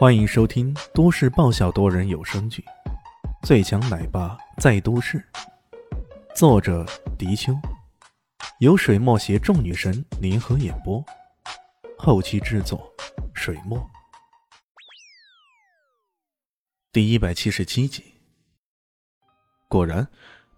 [0.00, 2.64] 欢迎收听都市爆笑多人有声剧
[3.46, 5.18] 《最强奶爸在都市》，
[6.34, 6.86] 作者：
[7.18, 7.52] 迪秋，
[8.60, 11.04] 由水墨携众女神联合演播，
[11.98, 12.90] 后期制作：
[13.34, 13.78] 水墨。
[16.90, 18.02] 第一百七十七集。
[19.68, 20.08] 果然，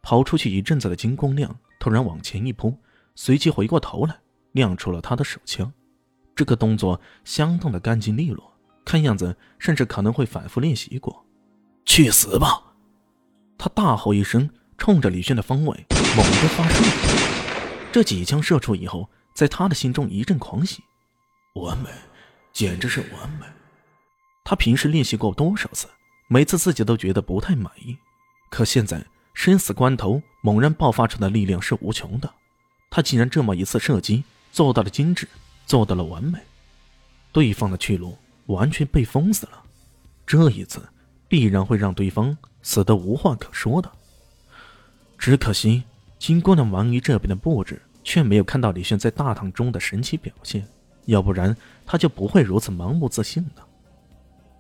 [0.03, 2.79] 跑出去一阵子的金光亮突然往前一扑，
[3.17, 4.21] 随即回过头来，
[4.53, 5.73] 亮出了他的手枪。
[6.37, 8.52] 这个动作相当的干净利落。
[8.85, 11.25] 看样子，甚至可能会反复练习过。
[11.85, 12.63] 去死吧！
[13.59, 14.49] 他大吼一声，
[14.79, 16.83] 冲着李炫的方位猛地发射。
[17.93, 20.83] 这几枪射出以后，在他的心中一阵狂喜，
[21.55, 21.91] 完美，
[22.53, 23.47] 简直是完美。
[24.45, 25.87] 他平时练习过多少次，
[26.29, 27.97] 每次自己都觉得不太满意，
[28.51, 32.33] 可现在生死关头，猛然爆发出的力量是无穷的。
[32.91, 35.29] 他竟然这么一次射击做到了精致，
[35.67, 36.39] 做到了完美。
[37.33, 38.17] 对方的去路。
[38.47, 39.63] 完全被封死了，
[40.27, 40.83] 这一次
[41.29, 43.91] 必然会让对方死得无话可说的。
[45.17, 45.85] 只可惜
[46.19, 50.67] 金光的王姨这边的布置却没有看到李炫在大堂中的神奇表现，
[51.07, 53.65] 要不然他就不会如此盲目自信了。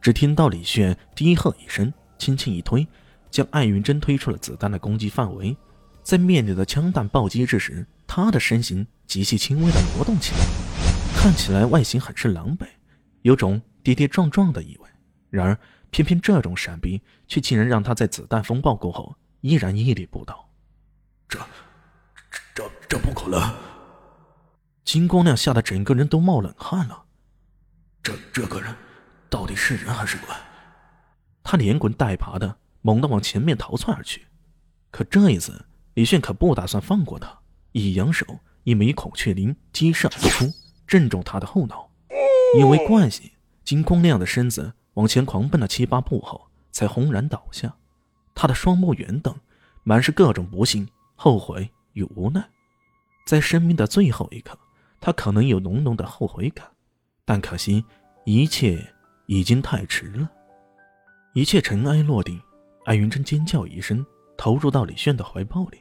[0.01, 2.87] 只听到李炫低喝一声，轻轻一推，
[3.31, 5.57] 将艾云珍推出了子弹的攻击范围。
[6.03, 10.41] 在面对的枪弹暴击之时，他的身形极其轻微的挪动起来，
[11.15, 12.67] 看起来外形很是狼狈，
[13.23, 13.61] 有种。
[13.83, 14.89] 跌跌撞撞的意味，
[15.31, 15.59] 然而
[15.91, 20.49] 偏偏这种闪避，却竟然让他在子弹风暴过后依然屹立不倒。
[21.29, 21.39] 这、
[22.55, 23.53] 这、这不可能！
[24.85, 27.05] 金光亮吓得整个人都冒冷汗了。
[28.03, 28.75] 这、这个人
[29.31, 30.29] 到底是人还是鬼？
[31.43, 34.27] 他连滚带爬的猛地往前面逃窜而去。
[34.91, 37.41] 可这一次，李炫可不打算放过他，
[37.73, 38.27] 一扬手，
[38.65, 40.53] 一枚孔雀翎击射而出，
[40.87, 41.91] 正中他的后脑。
[42.59, 43.31] 因为惯性。
[43.65, 47.75] 金光亮的身子往前狂奔了七八步后，才轰然倒下。
[48.35, 49.35] 他的双目圆瞪，
[49.85, 52.43] 满是各种不幸、后悔与无奈。
[53.27, 54.59] 在生命的最后一刻，
[55.01, 56.67] 他可能有浓浓的后悔感，
[57.25, 57.85] 但可惜
[58.25, 58.85] 一切
[59.27, 60.29] 已经太迟了。
[61.35, 62.41] 一切尘埃落定，
[62.85, 64.05] 艾云珍尖叫一声，
[64.37, 65.79] 投入到李炫的怀抱里。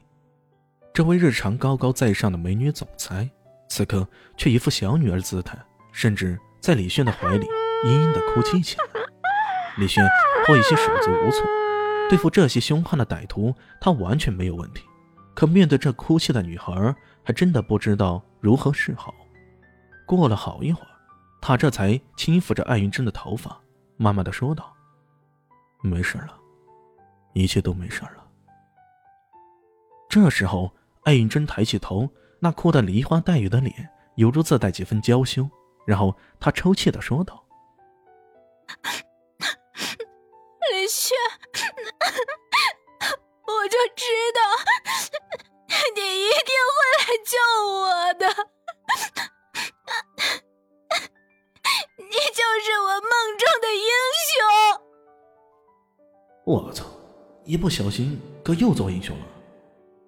[0.94, 3.29] 这位日常高高在上的美女总裁，
[3.69, 4.07] 此刻
[4.38, 5.57] 却一副小女儿姿态，
[5.91, 7.47] 甚至在李炫的怀里。
[7.83, 8.85] 嘤嘤的哭泣起来，
[9.77, 10.07] 李轩
[10.45, 11.43] 颇有些手足无措。
[12.09, 14.83] 对付这些凶悍的歹徒，他完全没有问题。
[15.33, 19.15] 可面对这哭泣的女孩，还真的不知道如何是好。
[20.05, 20.87] 过了好一会儿，
[21.41, 23.57] 他这才轻抚着艾云珍的头发，
[23.97, 24.71] 慢慢的说道
[25.81, 26.37] ：“没事了，
[27.33, 28.27] 一切都没事了。”
[30.07, 30.71] 这时候，
[31.03, 32.07] 艾云珍抬起头，
[32.39, 35.49] 那哭得梨花带雨的脸，犹如自带几分娇羞。
[35.87, 37.41] 然后她抽泣的说道。
[40.71, 41.17] 李轩，
[43.45, 44.39] 我就知道
[45.95, 47.33] 你一定会来救
[47.67, 48.25] 我的，
[51.97, 53.83] 你就是我梦中的英
[54.27, 54.35] 雄。
[56.45, 56.85] 我操！
[57.43, 59.25] 一不小心哥又做英雄了，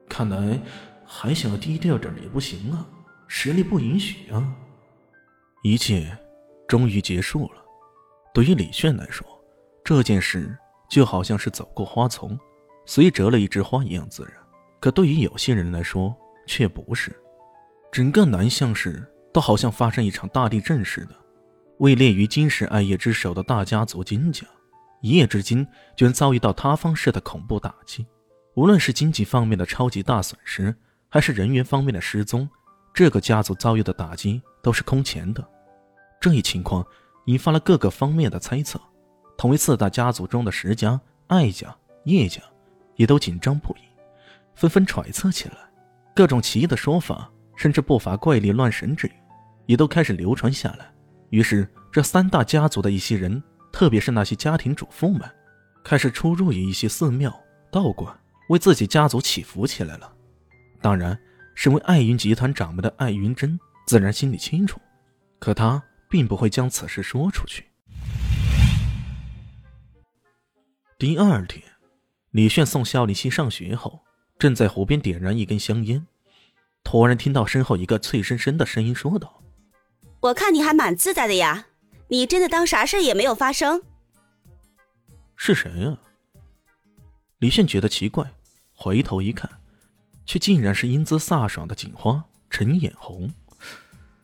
[0.07, 0.59] 看来
[1.06, 2.85] 还想要低调点也不行啊，
[3.28, 4.56] 实力不允许啊。
[5.63, 6.16] 一切
[6.68, 7.62] 终于结束了。
[8.34, 9.24] 对于李炫来说，
[9.84, 10.58] 这件事
[10.90, 12.38] 就好像是走过花丛，
[12.84, 14.34] 随意折了一枝花一样自然。
[14.80, 16.16] 可对于有些人来说，
[16.48, 17.16] 却不是。
[17.92, 21.16] 整个南向市都好像发生一场大地震似的，
[21.78, 24.48] 位列于金石艾叶之首的大家族金家，
[25.02, 25.64] 一夜之间
[25.96, 28.04] 居然遭遇到塌方式的恐怖打击。
[28.56, 30.76] 无论是经济方面的超级大损失，
[31.08, 32.50] 还是人员方面的失踪，
[32.96, 35.48] 这个家族遭遇的打击都是空前的。
[36.20, 36.84] 这一情况。
[37.25, 38.79] 引发了各个方面的猜测，
[39.38, 41.75] 同为四大家族中的石家、艾家、
[42.06, 42.41] 叶家，
[42.95, 43.81] 也都紧张不已，
[44.56, 45.56] 纷纷揣测起来。
[46.16, 49.11] 各种奇异的说法，甚至不乏怪力乱神之语，
[49.66, 50.94] 也都开始流传下来。
[51.29, 53.41] 于是，这三大家族的一些人，
[53.72, 55.22] 特别是那些家庭主妇们，
[55.84, 57.34] 开始出入于一些寺庙、
[57.72, 58.14] 道观，
[58.49, 60.14] 为自己家族祈福起来了。
[60.81, 61.17] 当然，
[61.55, 64.79] 身为艾云集团掌门的艾云珍，自然心里清楚，
[65.40, 65.81] 可他。
[66.14, 67.66] 并不会将此事说出去。
[71.00, 71.64] 第二天，
[72.30, 74.00] 李炫送肖林熙上学后，
[74.38, 76.06] 正在湖边点燃一根香烟，
[76.84, 79.42] 突然听到身后一个脆生生的声音说道
[80.22, 81.66] ：“我看你还蛮自在的呀，
[82.10, 83.82] 你真的当啥事也没有发生？”
[85.36, 85.98] 是谁呀？
[87.40, 88.32] 李炫觉得奇怪，
[88.72, 89.50] 回头一看，
[90.28, 93.34] 却竟然是英姿飒爽的警花陈眼红。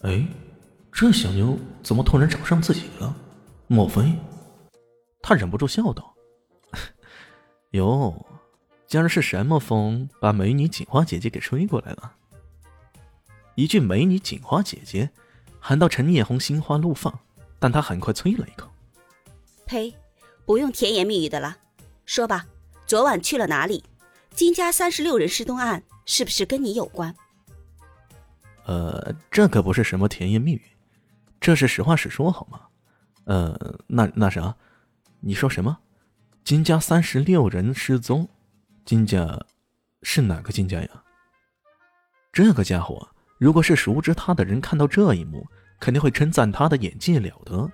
[0.01, 0.23] 哎。
[0.99, 3.15] 这小妞怎么突然找上自己了？
[3.67, 4.13] 莫非
[5.21, 6.13] 他忍不住笑道
[7.71, 8.25] ：“哟，
[8.85, 12.15] 今儿是什么风把美女锦花姐姐给吹过来了？”
[13.55, 15.09] 一句“美女锦花姐姐”，
[15.57, 17.17] 喊到陈叶红心花怒放，
[17.59, 18.69] 但他很快啐了一口
[19.65, 19.95] ：“呸，
[20.43, 21.55] 不用甜言蜜语的了，
[22.05, 22.45] 说吧，
[22.85, 23.85] 昨晚去了哪里？
[24.31, 27.15] 金家三十六人失踪案是不是跟你有关？”
[28.67, 30.61] 呃，这可不是什么甜言蜜语，
[31.39, 32.61] 这是实话实说，好吗？
[33.25, 34.55] 呃，那那啥，
[35.19, 35.77] 你说什么？
[36.43, 38.27] 金家三十六人失踪，
[38.85, 39.39] 金家
[40.01, 40.89] 是哪个金家呀？
[42.31, 43.07] 这个家伙，
[43.37, 45.45] 如果是熟知他的人看到这一幕，
[45.79, 47.69] 肯定会称赞他的演技了得。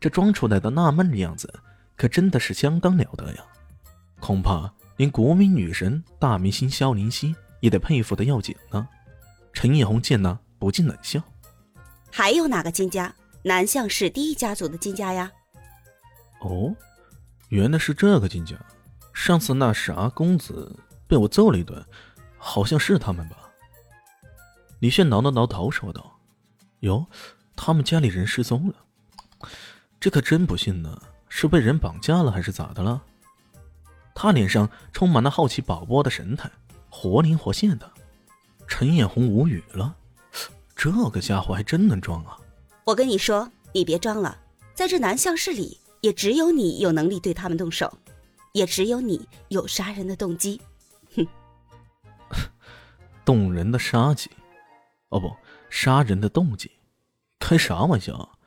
[0.00, 1.52] 这装出来的纳闷的样子，
[1.96, 3.44] 可真的是相当了得呀！
[4.20, 8.88] 恐怕连国民女神、大明星萧灵溪也得佩服的要紧呢。
[9.52, 11.22] 陈艳红见那，不禁冷笑
[12.16, 13.12] ：“还有哪个金家？
[13.42, 15.32] 南向市第一家族的金家呀？”
[16.42, 16.72] 哦，
[17.48, 18.54] 原来是这个金家。
[19.12, 20.78] 上次那啥公子
[21.08, 21.84] 被我揍了一顿，
[22.38, 23.50] 好像是他们吧？
[24.78, 26.20] 李炫挠了挠头，说道
[26.80, 27.04] ：“哟，
[27.56, 28.74] 他们家里人失踪了，
[29.98, 30.96] 这可真不信呢。
[31.28, 33.02] 是被人绑架了，还是咋的了？”
[34.14, 36.48] 他脸上充满了好奇宝宝的神态，
[36.88, 37.90] 活灵活现的。
[38.68, 39.96] 陈艳红无语了，
[40.76, 42.36] 这个家伙还真能装啊！
[42.84, 44.36] 我跟你说，你别装了，
[44.74, 47.96] 在这南向市里，也只有你有能力对他们动手，
[48.52, 50.60] 也只有你有杀人的动机。
[51.16, 51.26] 哼，
[53.24, 54.30] 动人的杀机，
[55.08, 55.34] 哦不，
[55.70, 56.70] 杀人的动机，
[57.38, 58.38] 开啥玩笑？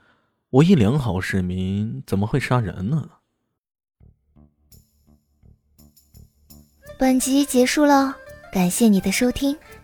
[0.49, 3.09] 我一良好市民怎么会杀人呢？
[6.99, 8.15] 本集结束了，
[8.51, 9.57] 感谢你的收听。